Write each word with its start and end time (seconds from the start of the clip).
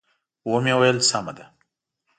و 0.49 0.53
مې 0.63 0.73
ویل: 0.79 0.97
سمه 1.09 1.33
ده. 1.37 1.45